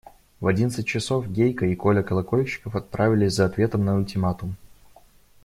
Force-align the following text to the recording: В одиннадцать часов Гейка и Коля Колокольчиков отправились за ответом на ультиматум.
В 0.39 0.47
одиннадцать 0.47 0.87
часов 0.87 1.27
Гейка 1.29 1.67
и 1.67 1.75
Коля 1.75 2.01
Колокольчиков 2.01 2.75
отправились 2.75 3.35
за 3.35 3.45
ответом 3.45 3.85
на 3.85 3.95
ультиматум. 3.95 4.55